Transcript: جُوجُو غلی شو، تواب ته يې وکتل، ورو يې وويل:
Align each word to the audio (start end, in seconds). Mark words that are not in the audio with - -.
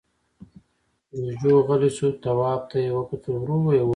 جُوجُو 1.23 1.55
غلی 1.67 1.89
شو، 1.97 2.07
تواب 2.23 2.61
ته 2.69 2.77
يې 2.83 2.91
وکتل، 2.97 3.33
ورو 3.37 3.57
يې 3.75 3.83
وويل: 3.83 3.89